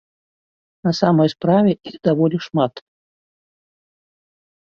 [0.87, 2.73] На самай справе іх даволі шмат.